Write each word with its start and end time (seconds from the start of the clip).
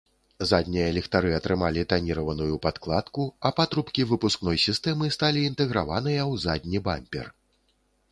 Заднія 0.51 0.85
ліхтары 0.97 1.33
атрымалі 1.39 1.81
таніраваную 1.91 2.55
падкладку, 2.63 3.27
а 3.49 3.51
патрубкі 3.59 4.05
выпускной 4.13 4.57
сістэмы 4.65 5.11
сталі 5.17 5.45
інтэграваныя 5.51 6.21
ў 6.31 6.43
задні 6.47 6.79
бампер. 6.89 7.29